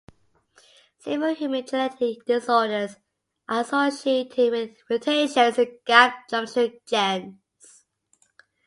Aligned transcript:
Several 0.97 1.35
human 1.35 1.63
genetic 1.63 2.25
disorders 2.25 2.95
are 3.47 3.61
associated 3.61 4.49
with 4.51 4.71
mutations 4.89 5.59
in 5.59 5.77
gap 5.85 6.27
junction 6.27 6.79
genes. 6.87 7.85